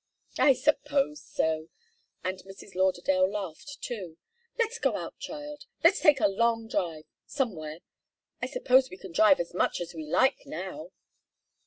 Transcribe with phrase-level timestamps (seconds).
[0.39, 1.69] "I suppose so."
[2.23, 2.73] And Mrs.
[2.73, 4.17] Lauderdale laughed, too.
[4.57, 5.65] "Let's go out, child.
[5.83, 7.81] Let's take a long drive somewhere.
[8.41, 10.91] I suppose we can drive as much as we like now."